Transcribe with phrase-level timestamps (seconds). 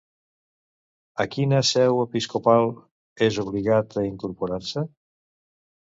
[1.23, 2.71] A quina seu episcopal
[3.29, 4.89] és obligat a incorporar-se?